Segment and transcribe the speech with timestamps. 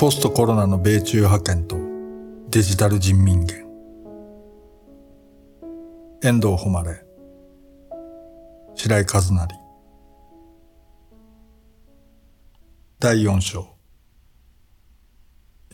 [0.00, 1.76] ポストコロナの米中覇権と
[2.48, 3.66] デジタル人民元。
[6.22, 6.90] 遠藤誉。
[6.90, 7.04] れ
[8.74, 9.48] 白井和成。
[12.98, 13.76] 第四章。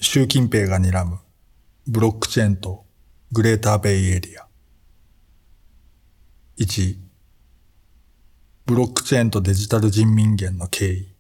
[0.00, 1.20] 習近平が睨む。
[1.86, 2.84] ブロックチェーンと
[3.30, 4.48] グレーターベイエリア。
[6.58, 6.96] 1
[8.64, 11.15] ブロックチェーンとデジタル人民元の経緯。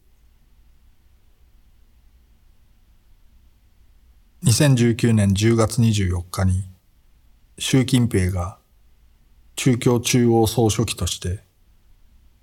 [4.44, 6.68] 2019年10月24日に
[7.58, 8.58] 習近平が
[9.56, 11.40] 中共中央総書記として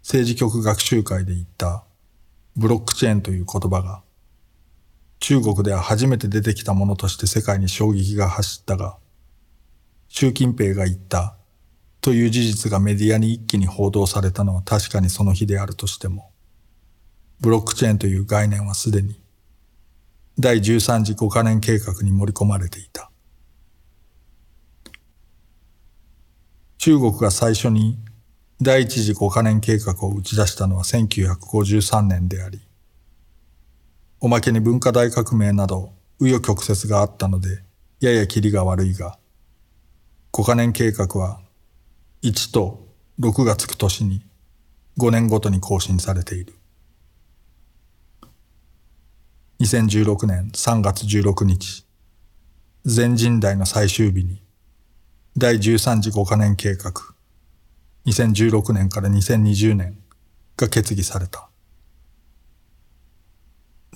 [0.02, 1.84] 政治局学習会で言った
[2.58, 4.02] ブロックチェーンという言葉が
[5.20, 8.98] 中国では初めて出てきたものとして世界に衝撃が走ったが
[10.08, 11.36] 習近平が言った
[12.02, 16.32] という事実がメディアに一気に報道されたのは確かにその日であるとしても
[17.40, 19.23] ブロックチェーンという概念はすでに
[20.40, 23.12] 第13次5カ年計画に盛り込まれていた。
[26.80, 27.98] 中国が最初に
[28.62, 32.62] 第一次5カ年計画を打ち出したのは1953年であり、
[34.20, 37.64] おまけに文化大革命など紆余曲折があったので、
[38.00, 39.20] ややキリが悪いが、
[40.32, 41.42] 5カ年計画は
[42.24, 42.88] 1と
[43.20, 44.26] 6がつく年に
[44.98, 46.56] 5年ごとに更新されている。
[49.64, 51.86] 2016年3月16日、
[52.84, 54.44] 全人代の最終日に、
[55.38, 56.92] 第13次5カ年計画、
[58.06, 59.98] 2016年から2020年
[60.58, 61.48] が決議された。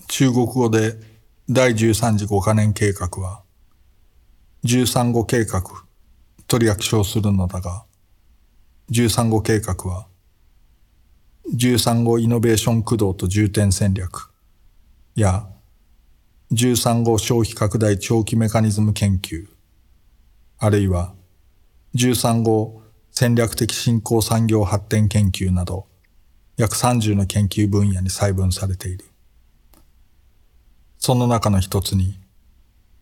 [0.08, 0.96] 中国語で
[1.50, 3.42] 第13次5カ年計画は、
[4.64, 5.64] 13号計画
[6.48, 7.84] と略称するのだが、
[8.92, 10.08] 13号計画は、
[11.54, 14.32] 13号イノベーション駆動と重点戦略
[15.14, 15.50] や
[16.54, 19.48] 13号消費拡大長期メカニズム研究、
[20.60, 21.14] あるいは
[21.96, 22.82] 13号
[23.12, 25.88] 戦略的振興産業発展研究など
[26.56, 29.04] 約30の研究分野に細分されている。
[31.00, 32.18] その中の一つに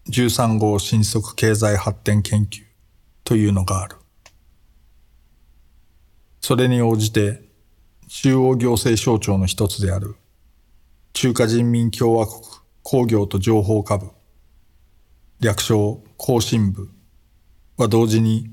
[0.10, 2.64] 13号新速経済発展研究
[3.24, 3.98] というのがある。
[6.42, 7.44] それに応じて
[8.08, 10.16] 中央行政省庁の一つである
[11.14, 14.12] 中華人民共和国工業と情報科部、
[15.40, 16.92] 略称工信部
[17.78, 18.52] は同時に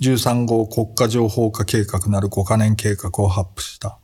[0.00, 3.98] 13号国家情報化計画なる5カ年計画を発布した。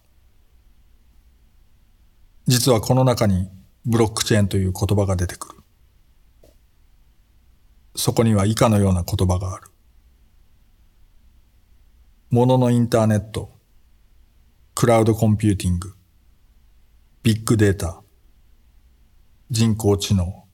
[2.47, 3.49] 実はこの中に
[3.87, 5.61] ブロックチェーンという言葉が出てくる。
[7.97, 9.69] そこには以下のような言葉がある。
[12.29, 13.51] モノのインターネット、
[14.75, 15.95] クラウドコンピューティング、
[17.23, 18.03] ビッグデータ、
[19.51, 20.45] 人工知能、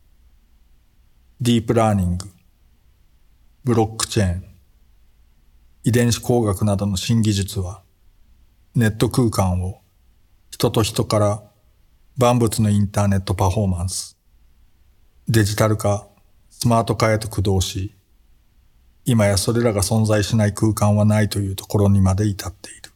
[1.40, 2.30] ディープラーニング、
[3.64, 4.44] ブロックチェーン、
[5.82, 7.82] 遺伝子工学などの新技術は、
[8.76, 9.80] ネット空間を
[10.48, 11.42] 人と人から
[12.18, 14.16] 万物のインターネットパフォーマンス、
[15.26, 16.06] デジタル化、
[16.48, 17.96] スマート化へと駆動し、
[19.04, 22.92] 今やそれらが存在しない空間はないというところにまで至っている。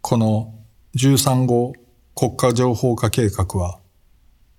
[0.00, 0.54] この
[0.96, 1.72] 13号
[2.20, 3.78] 国家情報化計画は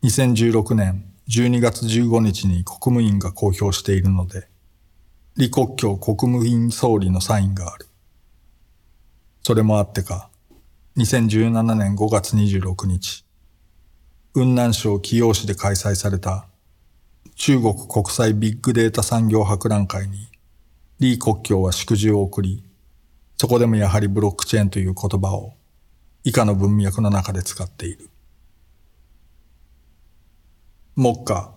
[0.03, 4.47] 2016年12月15日に国務院が公表しているので、
[5.35, 7.87] 李克強国務院総理のサインがある。
[9.43, 10.29] それもあってか、
[10.95, 13.25] 2017年5月26日、
[14.31, 16.47] 雲南省貴陽市で開催された
[17.35, 20.29] 中国国際ビッグデータ産業博覧会に
[21.01, 22.63] 李克強は祝辞を送り、
[23.35, 25.58] そこでもやはりブロックチェーンという言葉を
[26.29, 28.07] 以下の文脈の中で使っている。
[30.95, 31.55] 目下、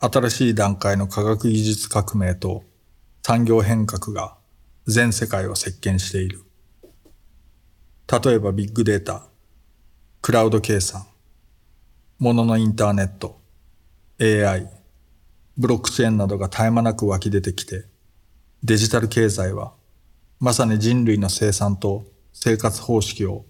[0.00, 2.64] 新しい段階の科学技術革命と
[3.22, 4.34] 産業変革が
[4.88, 6.42] 全世界を席巻している。
[8.10, 9.28] 例えばビッグデータ、
[10.22, 11.06] クラウド計算、
[12.18, 13.38] 物のインターネット、
[14.20, 14.68] AI、
[15.56, 17.84] ブロックチェーンなどが絶え間なく湧き出てきて、
[18.64, 19.72] デジタル経済は
[20.40, 23.46] まさに人類の生産と生活方式を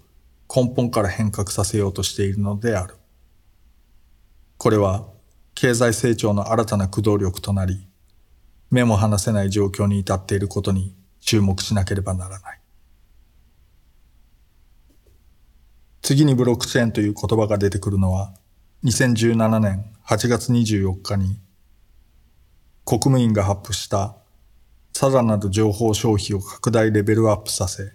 [0.53, 2.95] 根本から変革させようとしているのである。
[4.57, 5.07] これは
[5.53, 7.87] 経済成長の新たな駆動力となり、
[8.71, 12.59] 目も離せない状況に至っていることに注目しなければならない。
[16.01, 18.33] 次にブロックチェーンという言葉が出てくるのは、
[18.83, 21.39] 2017年8月24日に
[22.85, 24.15] 国務院が発布した
[24.93, 27.93] さらなる情報消費を拡大レベルアップさせ、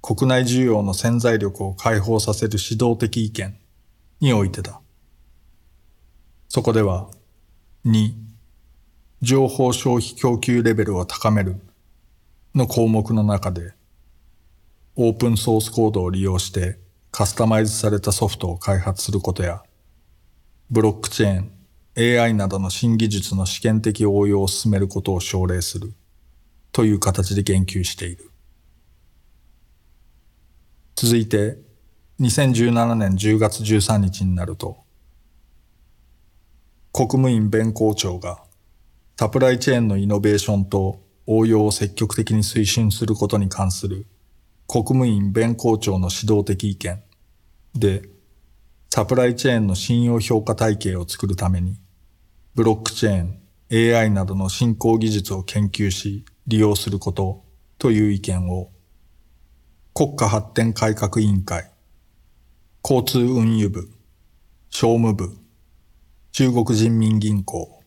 [0.00, 3.58] 国内需要の潜在力を解放させる指導的意見
[4.20, 4.80] においてだ。
[6.48, 7.10] そこでは、
[7.84, 8.12] 2、
[9.20, 11.56] 情報消費供給レベルを高める
[12.54, 13.72] の項目の中で、
[14.96, 16.78] オープンソースコードを利用して
[17.10, 19.62] カスタマイズされたソフトを開発することや、
[20.70, 25.92] ブロックチェーン、AI などの新技術の試験的応用を進めることを奨励する
[26.70, 28.30] という形で言及している。
[31.00, 31.58] 続いて、
[32.18, 34.78] 2017年10月13日になると、
[36.92, 38.42] 国務院弁公庁が
[39.16, 44.08] サプライチェーンのイノベーションと応用を積極的に推進することに関する
[44.66, 47.00] 国務院弁公庁の指導的意見
[47.76, 48.08] で、
[48.90, 51.78] サプライチェーンの信用評価体系を作るために、
[52.56, 57.44] ブロックチェーン、AI などの新興技術を研究し、利用すること
[57.78, 58.72] という意見を、
[59.98, 61.72] 国家発展改革委員会、
[62.84, 63.90] 交通運輸部、
[64.70, 65.36] 商務部、
[66.30, 67.82] 中国人民銀行、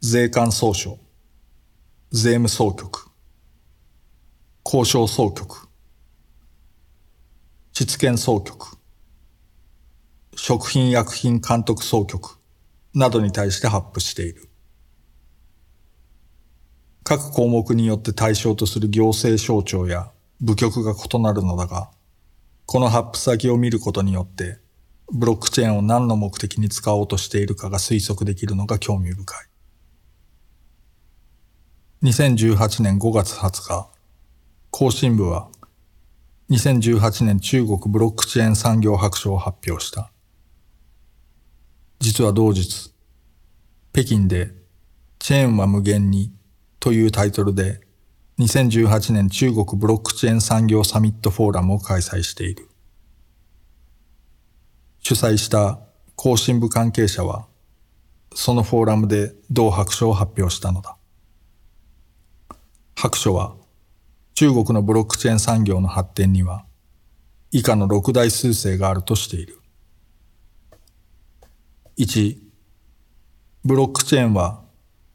[0.00, 0.98] 税関総署、
[2.12, 3.10] 税務総局、
[4.64, 5.68] 交渉総局、
[7.74, 8.78] 質検総局、
[10.34, 12.38] 食品薬品監督総局
[12.94, 14.48] などに対して発布している。
[17.04, 21.90] 各項目によって対象とする行政省庁や部局が異なるのだが、
[22.66, 24.58] この発布先を見ることによって、
[25.12, 29.50] ブロックチェーンを何の目的に使おうとしているかが推測できるのが興味深い。
[32.04, 33.90] 2018年5月20日、
[34.70, 35.50] 更新部は
[36.48, 40.10] 2018年中国ブロックチェーン産業白書を発表した。
[41.98, 42.94] 実は同日、
[43.92, 44.54] 北京で
[45.18, 46.32] チェーンは無限に
[46.78, 47.82] というタイトルで
[48.40, 52.68] 2018年中国ブロックチェーン産業サミットフォーラムを開催している。
[55.00, 55.78] 主催した
[56.16, 57.46] 更新部関係者は、
[58.34, 60.96] そのフォーラムで同白書を発表したのだ。
[62.96, 63.56] 白書は、
[64.34, 66.64] 中国のブロックチェーン産業の発展には、
[67.50, 69.60] 以下の六大数勢があるとしている。
[71.98, 72.38] 1、
[73.66, 74.62] ブロックチェーンは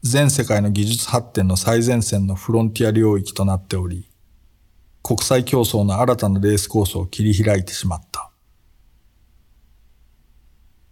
[0.02, 4.08] 全世界の技術発展の最前線のフロンティア領域となっており、
[5.02, 8.30] 国際競争の新たなレースコースを切り開いてしまった。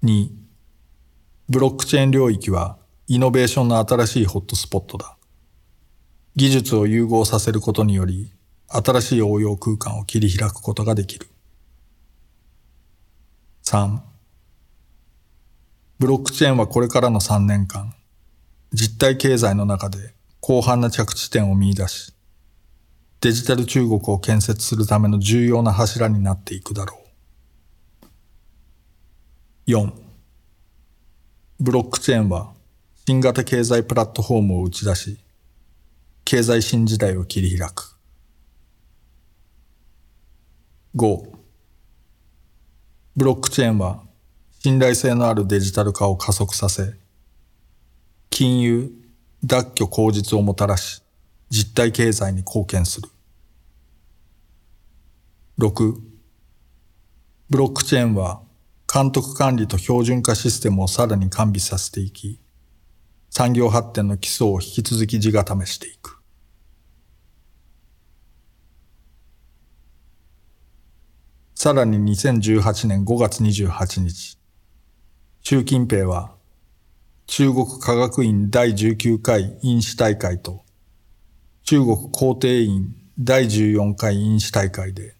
[0.03, 0.31] 2、
[1.49, 5.17] ブロックチェーン領域はイノベーションの新しいホットスポットだ。
[6.37, 8.33] 技術を融合させることにより、
[8.69, 11.29] 新しい応用空間を切り開くことができる。
[13.65, 14.01] 3、
[15.99, 17.95] ブロックチェーンはこれからの3年間、
[18.75, 22.12] 実体経済の中で広範な着地点を見出し、
[23.21, 27.00] デジタル中国を建設するための重要な柱になっていくだろ
[29.69, 29.71] う。
[29.71, 29.93] 4.
[31.60, 32.53] ブロックチェーンは
[33.06, 35.20] 新型経済プラットフォームを打ち出し、
[36.25, 37.96] 経済新時代を切り開く。
[40.96, 41.29] 5.
[43.15, 44.03] ブロックチェーンは
[44.58, 47.04] 信頼性のあるデジタル化を加速させ、
[48.36, 48.91] 金融、
[49.44, 51.05] 脱居口実をもたらし、
[51.50, 53.08] 実体経済に貢献する。
[55.60, 56.00] 6.
[57.48, 58.43] ブロックチェーンは
[58.93, 62.41] 監督管理と標準化システムをさらに完備させていき、
[63.31, 66.20] 産業発展の基礎を引き続き地固めしていく。
[71.55, 74.36] さらに2018年5月28日、
[75.41, 76.33] 習近平は
[77.26, 80.64] 中国科学院第19回飲酒大会と
[81.64, 85.16] 中国皇帝院第14回飲酒大会で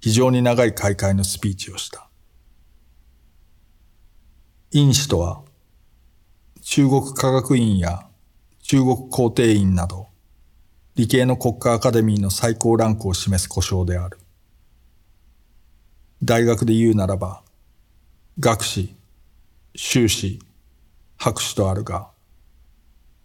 [0.00, 2.08] 非常に長い開会のスピーチをした。
[4.72, 5.42] 飲酒とは
[6.62, 8.06] 中国科学院や
[8.62, 10.08] 中国皇帝院など
[10.98, 14.18] 理系の国家アカデミーの最高ランクを示す故障である。
[16.24, 17.42] 大学で言うならば、
[18.40, 18.96] 学士、
[19.76, 20.40] 修士、
[21.18, 22.10] 博士とあるが、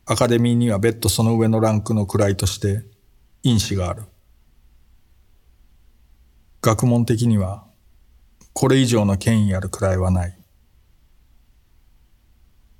[0.05, 2.83] アカデミーには別途その上のランクの位として
[3.43, 4.03] 因子がある。
[6.61, 7.65] 学問的には、
[8.51, 10.37] これ以上の権威ある位はない。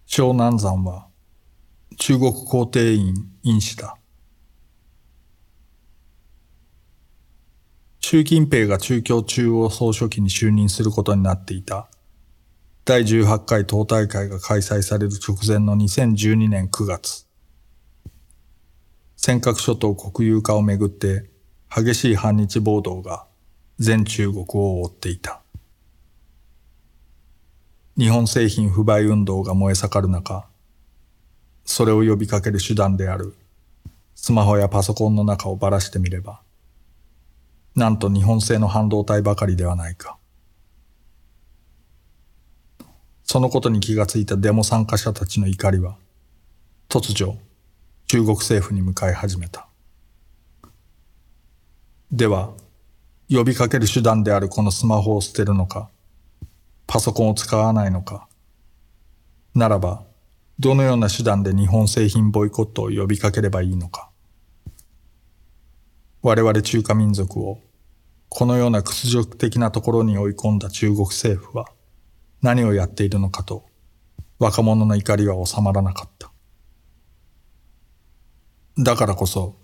[0.08, 1.08] 小南山は、
[1.98, 3.98] 中国皇帝院因子だ。
[8.00, 11.90] 習近平が中共中央総書記に就任することになっていた
[12.86, 17.26] 第18回党大会が開催される直前の2012年9月、
[19.16, 21.30] 尖閣諸島国有化をめぐって
[21.74, 23.26] 激しい反日暴動が
[23.80, 25.42] 全中国を覆っていた。
[27.98, 30.46] 日本製品不買運動が燃え盛る中、
[31.64, 33.34] それを呼びかける手段である
[34.14, 36.42] スマホやパソコンの中をばらしてみれば、
[37.78, 40.18] なんと日本製の半導体ばかりではないか。
[43.24, 45.96] そのことに気がついたデモ参加者たちの怒りは、
[46.90, 47.38] 突如、
[48.08, 49.68] 中国政府に向かい始めた。
[52.12, 52.54] では、
[53.30, 55.90] 呼びかける手段であるこのスマホを捨てるのか、
[56.86, 58.28] パソコンを使わないのか。
[59.56, 60.04] ならば、
[60.60, 64.10] どのような手段で日本製品ボイコットを呼びかければいいのか。
[66.22, 67.60] 我々中華民族を
[68.30, 71.68] このような屈辱的なところに追い込んだ中国政府は
[72.44, 73.66] 何をやっているのかと
[74.38, 76.32] 若者の怒りは収まらなかった。
[78.78, 79.56] だからこそ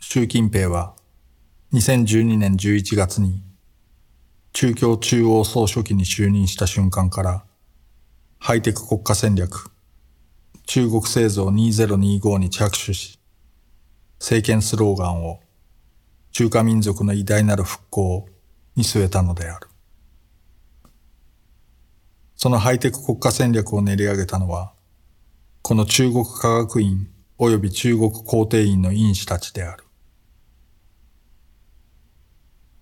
[0.00, 0.94] 習近平は
[1.72, 3.42] 2012年11月に
[4.52, 7.44] 中共中央総書記に就任した瞬間から
[8.38, 9.70] ハイテク国家戦略
[10.66, 13.20] 中国製造2025に着手し
[14.18, 15.40] 政権スローガンを
[16.32, 18.28] 中華民族の偉大なる復興
[18.74, 19.68] に据えたのである。
[22.36, 24.72] そのハイテク国家戦略を練り上げたのは、
[25.62, 29.84] この中国科学院及び中国皇帝院の院士たちである。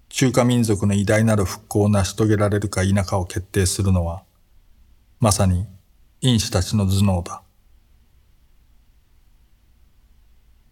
[0.09, 4.25] 中華民族の偉大なる復興を成し遂げられるか否かを決定するのは、
[5.21, 5.67] まさに
[6.21, 7.43] 因子たちの頭脳だ。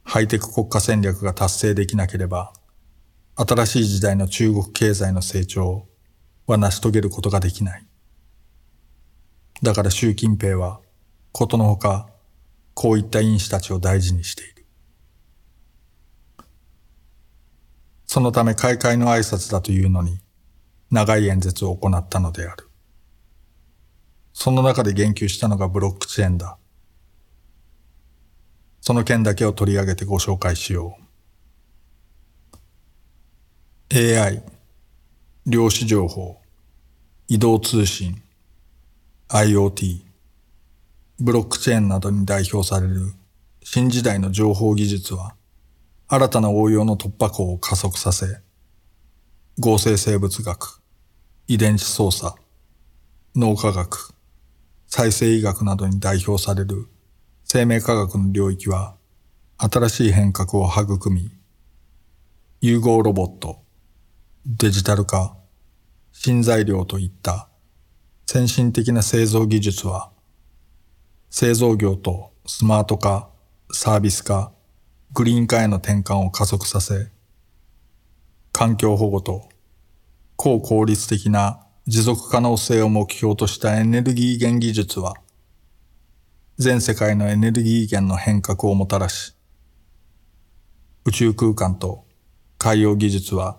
[0.02, 2.52] ハイテク国家戦略が達成できなければ、
[3.37, 5.87] 新しい時代の中国経済の成長
[6.46, 7.89] は成し遂げることができない。
[9.62, 10.81] だから習近平は、
[11.33, 12.09] ことのほか、
[12.73, 14.67] こういった因子たちを大事にしている。
[18.07, 20.19] そのため開会の挨拶だというのに、
[20.90, 22.71] 長い演説を行ったのである。
[24.33, 26.57] その中で言及したのがブロックチェーンだ。
[28.81, 30.97] その件だけを取り上げてご紹介しよ
[33.93, 34.19] う。
[34.19, 34.43] AI、
[35.47, 36.40] 量子情報、
[37.29, 38.23] 移動通信、
[39.32, 40.02] IoT、
[41.20, 43.12] ブロックチェーンなどに代表される
[43.62, 45.37] 新時代の情報技術は、
[46.08, 48.26] 新たな応用の突破口を加速させ、
[49.60, 50.82] 合成生物学、
[51.46, 52.34] 遺伝子操作、
[53.37, 54.12] 脳科学、
[54.88, 56.88] 再生医学などに代表される
[57.44, 58.96] 生命科学の領域は
[59.58, 61.30] 新しい変革を育み、
[62.60, 63.62] 融合ロボット、
[64.44, 65.37] デジタル化、
[66.10, 67.50] 新材料といった
[68.32, 70.12] 先進的な製造技術は
[71.30, 73.28] 製造業とスマート化、
[73.72, 74.52] サービス化、
[75.12, 77.10] グリーン化への転換を加速させ、
[78.52, 79.49] 環境保護と
[80.37, 85.14] 高効率的な持続可能性を目標としたエネルギー源技術は、
[86.56, 89.34] 全世界のエネルギー源の変革をもたらし、
[91.04, 92.04] 宇宙空間と
[92.58, 93.58] 海洋技術は、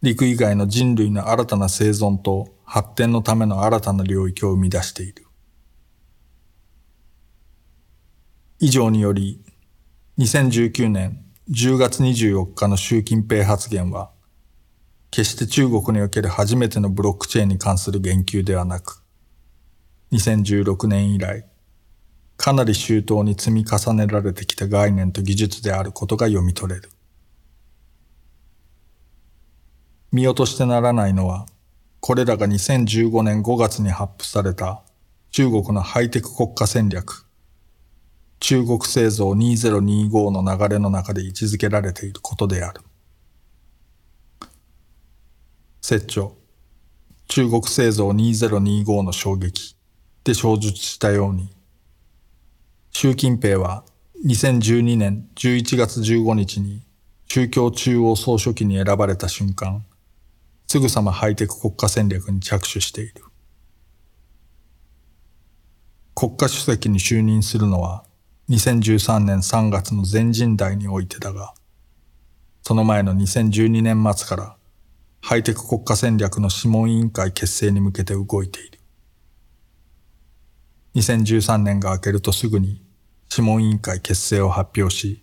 [0.00, 5.24] 陸以外の人類の新たな生存と発展のための新たな領域を生み出している。
[8.58, 9.40] 以上により、
[10.18, 14.10] 2019年10月24日の習近平発言は、
[15.12, 19.00] 決して中国における初めてのブロックチェーンに関する言及ではなく、
[20.10, 21.46] 2016年以来、
[22.36, 26.90] かなり周到に積み重ねられてきた概念と技術であることが読み取れる。
[30.10, 31.46] 見落としてならないのは、
[32.06, 34.84] これらが2015年5月に発布された
[35.32, 37.26] 中国のハイテク国家戦略
[38.38, 42.80] 中国製造2025の流れの中で位置づけられていることである。
[45.82, 46.36] 説長、
[47.26, 49.74] 中国製造2025の衝撃
[50.22, 51.50] で小述したように、
[52.92, 53.82] 習近平は
[54.24, 56.84] 2012年11月15日に
[57.26, 59.84] 中共中央総書記に選ばれた瞬間、
[60.68, 63.22] すぐさまハイテク国家戦略に着手している。
[66.14, 68.04] 国家主席に就任するのは
[68.48, 71.54] 2013年3月の全人代においてだが、
[72.62, 74.56] その前の2012年末から
[75.20, 78.80] ハイテク国家戦略の諮問委員会結成に向けて動いている。
[80.96, 82.82] 2013年が明けるとすぐに
[83.28, 85.22] 諮問委員会結成を発表し、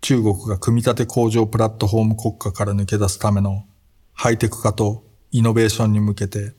[0.00, 3.66] 中国が組み立て工場プラットフォーム国家から抜け出すための
[4.14, 6.54] ハイテク化とイノベーションに向けて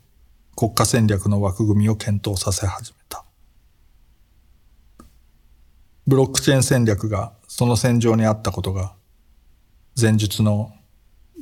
[0.56, 3.26] 国家戦略の枠組みを検討させ始めた。
[6.08, 8.94] ブロックチェーン戦略がその戦場にあったことが、
[10.00, 10.72] 前述の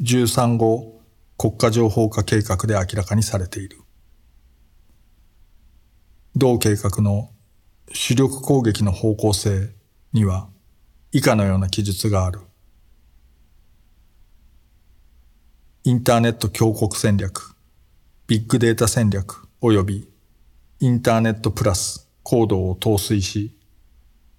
[0.01, 1.01] 13号
[1.38, 3.79] 国家情報化計画で明らかにされている。
[6.36, 7.29] 同計画の
[7.91, 9.70] 主力攻撃の方向性
[10.13, 10.48] には
[11.12, 12.39] 以下のような記述がある。
[15.85, 17.57] インターネット強国戦略、
[18.27, 20.07] ビッグデータ戦略及び
[20.79, 23.53] インターネットプラスコードを統帥し、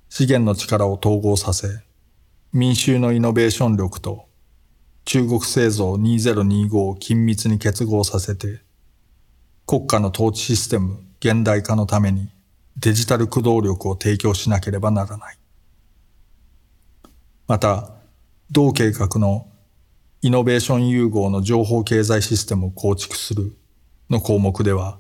[0.09, 1.69] 資源の力を統合させ、
[2.55, 4.25] 民衆のイノベーション力と
[5.05, 8.63] 中国製造2025を緊密に結合させて、
[9.67, 12.31] 国家の統治システム現代化のために
[12.79, 15.37] デジタル駆動力を提供しなければならない。
[17.47, 17.91] また、
[18.51, 19.47] 同計画の
[20.25, 23.59] イノベーション融合の情報経済システムを構築する
[24.09, 24.99] の項目では、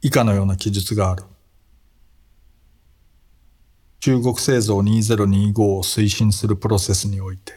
[0.00, 1.24] 以下のような記述がある。
[3.98, 7.52] 中国製造2025を推進するプロセスにおいて、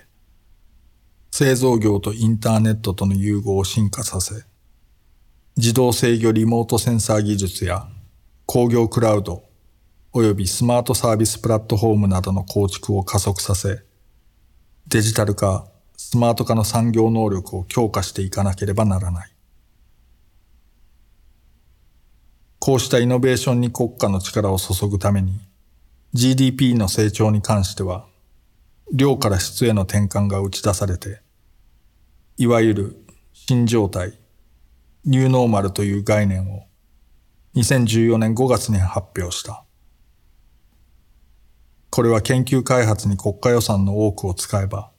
[1.30, 4.46] 製造業とインターネットとの融合を進化させ、
[5.56, 7.88] 自動制御リモートセンサー技術や
[8.48, 9.44] 工業クラウド
[10.14, 13.84] 及びスマートサービスプラットフォームなどの構築を加速させ、
[14.88, 15.68] デジタル化、
[16.10, 19.32] スマート化の産業能力を強化していかなければならない。
[22.60, 25.42] こうしたイノベーションに国家の力を注ぐために、
[26.14, 28.06] GDP の成長に関しては、
[28.90, 31.20] 量から質への転換が打ち出されて、
[32.38, 34.18] いわゆる新状態、
[35.04, 36.68] ニューノーマルという概念を
[37.56, 39.66] 2014年5月に発表した。
[41.90, 44.94] これは研究開発に国家予算の多くを使えば、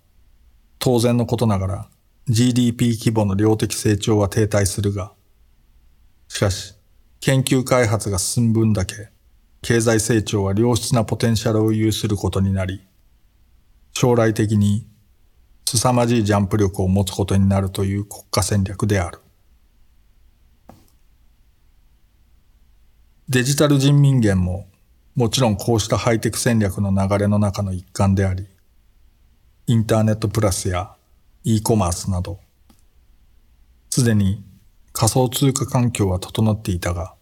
[0.79, 1.88] 当然のことながら
[2.29, 5.12] GDP 規模の量的成長は停滞するが、
[6.29, 6.75] しかし
[7.21, 9.11] 研究開発が進む分だけ
[9.62, 12.81] 経済成長は良質なポテンシャルを有することになり、
[13.93, 14.87] 将来的に
[15.67, 19.19] 凄まじいジャンプ力を持つことになるという国家戦略である。
[23.29, 24.67] デジタル人民元も
[25.14, 28.47] もちろんこうしたハイテク戦略の流れの中の一環であり、
[29.69, 30.95] インターネットプラスや
[31.45, 32.41] e コマースなど、
[33.91, 34.43] すでに
[34.95, 37.15] 仮想通貨環境は整っていたが、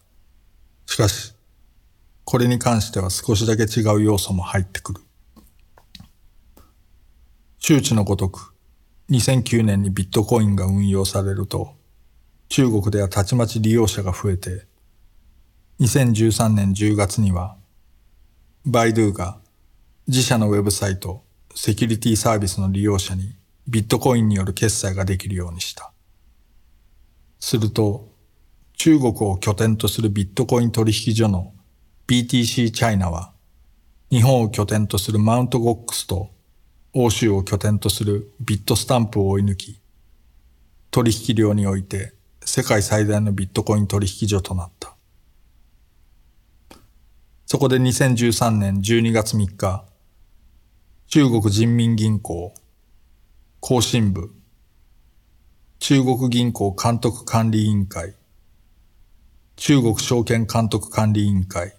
[0.85, 1.33] しかし
[2.23, 5.01] これに関しては少しだけ違う要素も入ってくる。
[7.59, 8.53] 周知のごとく、
[9.09, 11.75] 2009年にビットコインが運用されると、
[12.47, 14.67] 中国ではたちまち利用者が増えて、
[15.81, 17.57] 2013年10月には、
[18.65, 19.37] バイドゥが
[20.07, 21.26] 自社のウェブサイト、
[21.59, 23.35] セキュリティサービスの利用者に
[23.67, 25.91] ビットコインによる決済ができるようにした。
[27.39, 28.13] すると、
[28.73, 31.55] 中国を拠点とするビットコイン取引所の
[32.07, 33.33] BTC チャイナは、
[34.11, 36.29] 日本を拠点とするマウントゴックスと
[36.93, 39.81] 欧州を拠点とするビットスタンプを追い抜き、
[40.91, 42.13] 取引量において
[42.45, 44.95] 世界最大のビットコイン取引所となった。
[47.47, 49.87] そこで2013年12月3日、
[51.09, 52.53] 中国人民銀行、
[53.61, 54.35] 工信部、
[55.79, 58.13] 中国銀行監督管理委員会、
[59.55, 61.77] 中国証券監督管理委員会、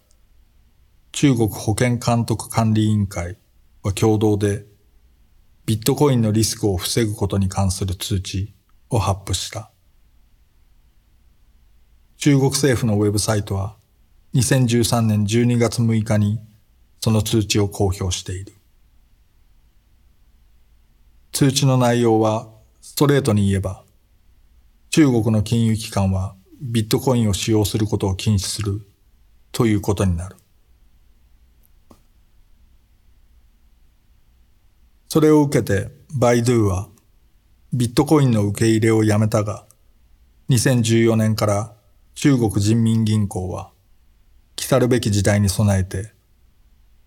[1.12, 3.36] 中国保険監督管理委員会
[3.82, 4.64] は共同で
[5.66, 8.54] ビットコインのリスクを防ぐことに関する通知
[8.88, 9.70] を発布した。
[12.16, 13.76] 中国政府のウェブサイトは
[14.32, 16.40] 2013年12月6日に
[16.98, 18.57] その通知を公表している。
[21.38, 22.48] 通知の内容は
[22.80, 23.84] ストレートに言えば
[24.90, 28.84] 中国の金融機関はビットコインを使用することを禁止する
[29.52, 30.34] ということになる。
[35.06, 36.88] それを受けて、バイドゥは、
[37.72, 39.64] ビットコインの受け入れをやめたが、
[40.50, 41.72] 2014年から
[42.16, 43.70] 中国人民銀行は、
[44.56, 46.12] 来たるべき時代に備えて、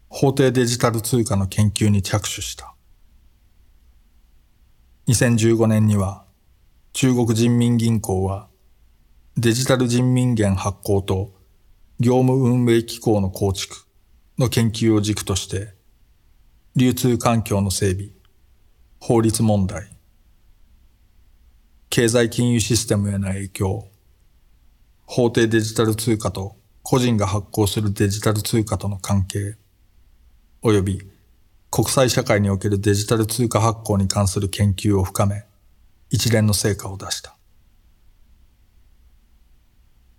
[0.08, 2.71] 法定デジタル通貨の研究に着手した。
[5.08, 6.26] 2015年には、
[6.94, 8.48] 中国人民銀行は、
[9.36, 11.34] デジタル人民元発行と
[12.00, 13.88] 業務運営機構の構築
[14.38, 15.74] の研究を軸として、
[16.76, 18.10] 流通環境の整備、
[19.00, 19.92] 法律問題、
[21.90, 23.88] 経済金融システムへの影響、
[25.06, 29.58] 法定デジタル通貨と個人が発行するデジタル通貨との関係、
[30.62, 31.02] 及び
[31.74, 35.46] 国際社会におけるデジタル通貨発行に関する研究を深め、
[36.10, 37.38] 一連の成果を出した。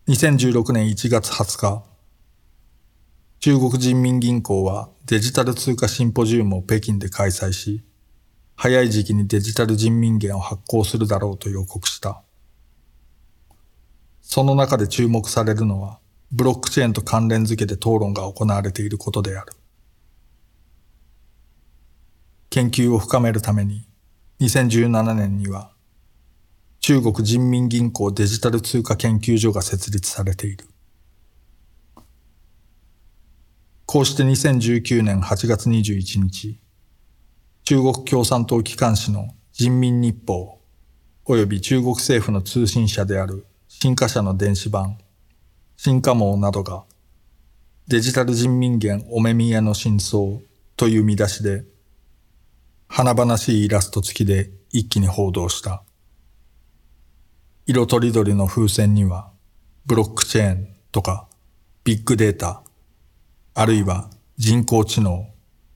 [0.08, 1.84] 2016年1月20日、
[3.40, 7.82] 中国人民銀行はデジタル通貨シンポジウムを北京で開催し、
[8.56, 12.22] 早い時期にデジタル人民元を発行するだろうと予告した。
[14.22, 15.98] その中で注目されるのは
[16.30, 19.52] ブロックチェーンと関連づけて討論が行われていることである。
[22.52, 23.88] 研究を深めるために
[24.40, 25.72] 2017年には
[26.80, 30.66] 中国人民銀行デジタル通貨研究所が設立されている。
[33.86, 36.58] こうして2019年8月21日、
[37.64, 40.60] 中国共産党機関紙の人民日報
[41.24, 44.98] 及び中国政府の通信社である新華社の電子版、
[45.78, 46.84] 新華網などが
[47.88, 50.40] デジタル人民元お目見えの真相
[50.76, 51.71] という見出しで
[52.94, 55.82] 華々しいイラスト付きで一気に報道した。
[57.64, 59.30] 色とりどりの風船には、
[59.86, 61.26] ブロックチェーンとか、
[61.84, 62.62] ビッグデータ、
[63.54, 65.26] あるいは人工知能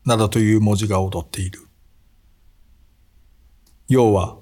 [0.04, 1.60] などという文字が踊っている。
[3.88, 4.36] 要は、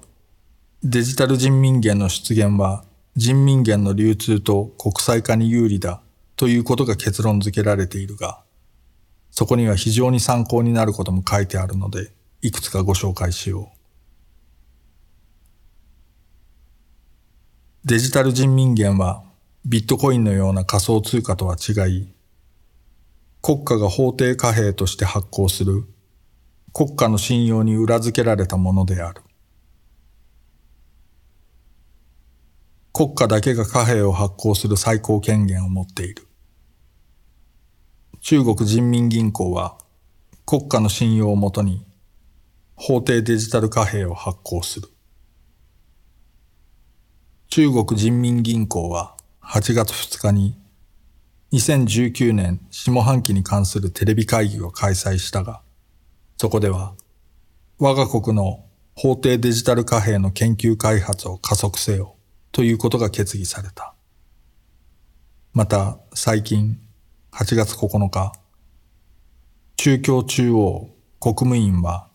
[0.83, 2.83] デジタル人民元の出現は
[3.15, 6.01] 人民元の流通と国際化に有利だ
[6.35, 8.41] ということが結論付けられているが、
[9.31, 12.14] そこには非常に参考になることも書いてあるので、
[12.45, 13.77] いくつかご紹介しよう。
[17.85, 19.23] デジタル人民元は
[19.65, 22.13] ビットコインのような仮想通貨とは違い、
[23.41, 25.85] 国家が法定貨幣として発行する
[26.71, 29.23] 国家の信用に裏付けられたものである。
[32.93, 36.27] 国家だけが貨幣を発行する最高権限を持っている。
[38.21, 39.79] 中国人民銀行は
[40.45, 41.83] 国家の信用をもとに
[42.75, 44.89] 法定デジタル貨幣を発行する。
[47.47, 50.59] 中国人民銀行は8月2日に
[51.53, 55.61] 2019年下半期に関するテレビ会議を開催したが、
[56.37, 56.95] そこでは
[57.79, 62.15] 我が国の法定デジタル貨幣の研究開発を加速せよ
[62.51, 63.93] ということが決議された。
[65.53, 66.77] また最近
[67.31, 68.33] 8月9日、
[69.77, 70.89] 中共中央
[71.21, 72.09] 国務院は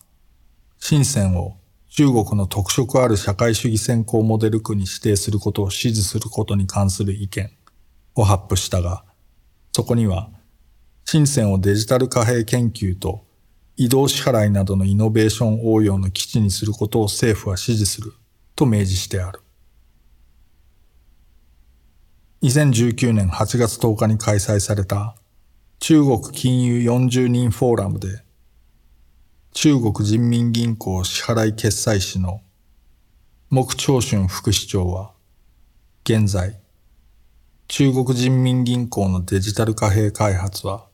[0.83, 1.57] 深センを
[1.89, 7.51] 中国の特色ある社会主義先行モデル区に指定することを支持することに関する意見
[8.15, 9.05] を発布したが、
[9.73, 10.31] そこには、
[11.05, 13.23] 深センをデジタル貨幣研究と
[13.77, 18.13] 移動支払いなどのイノベーション応用の基地にすることを政府は支持する
[18.55, 19.39] と明示してある。
[22.41, 25.15] 2019年8月10日に開催された
[25.79, 28.23] 中国金融40人フォーラムで
[29.53, 32.41] 中国人民銀行支払い決済士の
[33.49, 35.11] 木長春副市長は、
[36.05, 36.57] 現在、
[37.67, 40.87] 中国人民銀行のデジタル貨幣開発は、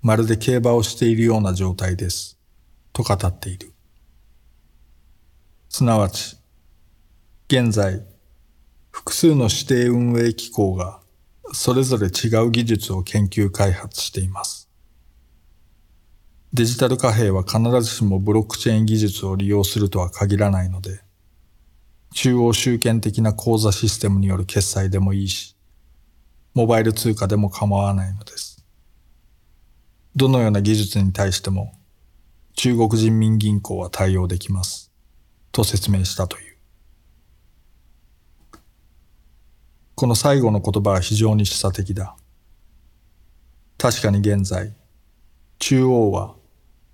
[0.00, 2.38] まるで競馬をしているような状態です、
[2.92, 3.72] と語っている。
[5.68, 6.38] すなわち、
[7.48, 8.06] 現在、
[8.92, 11.00] 複数の指定運営機構が
[11.52, 14.61] それぞれ違う技術を研究開発しています。
[16.54, 21.00] デジタル貨幣は必ずしもブロックチェーン技術を利用するとは限らないので、
[22.12, 25.56] 中央集権的な口座システムによる決済でもいいし、
[26.52, 28.62] モバイル通貨でも構わないのです。
[30.14, 31.72] どのような技術に対しても、
[32.54, 34.92] 中国人民銀行は対応できます。
[35.52, 36.58] と説明したという。
[39.94, 42.14] この最後の言葉は非常に示唆的だ。
[43.78, 44.74] 確かに現在、
[45.58, 46.41] 中央は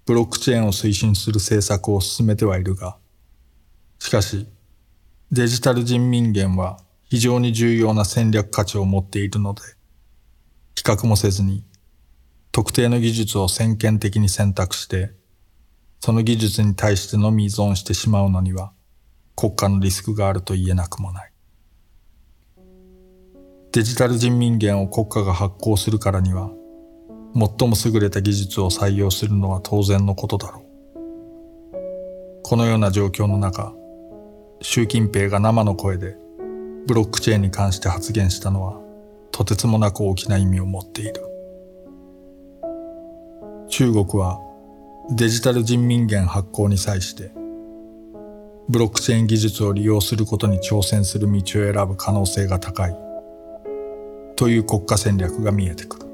[0.08, 2.96] ブロックチェーンを推進する政策を進めてはいるが、
[3.98, 4.48] しかし、
[5.30, 9.60] デジタル人民元は非常に重要な戦略価値を持っているので、
[10.74, 11.62] 比較もせずに、
[12.52, 15.12] 特定の技術を先見的に選択して、
[16.00, 18.72] その技術に対してのみ依存してしまうのには、
[19.36, 21.32] 国家のリスクがあると言えなくもない。
[23.72, 26.50] デジタル人民元を国家が発行するからには、
[27.34, 30.68] 最も優れた技術を採用するのは当然のことだろう。
[32.42, 33.74] このような状況の中、
[34.62, 36.16] 習近平が生の声で
[36.86, 38.80] ブロックチェーンに関して発言したのは
[39.30, 41.14] とてつもなく大きな意味を持っている。
[43.68, 44.40] 中国は
[45.10, 47.30] デジタル人民元発行に際して
[48.68, 52.96] ブロックチェーン技術を利用することに挑戦する道を選ぶ可能性が高い
[54.36, 56.07] という国家戦略が見えてくる。